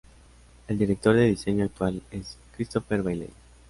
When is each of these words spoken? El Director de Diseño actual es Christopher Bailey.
El 0.67 0.79
Director 0.79 1.13
de 1.13 1.25
Diseño 1.27 1.65
actual 1.65 2.01
es 2.09 2.35
Christopher 2.55 3.03
Bailey. 3.03 3.29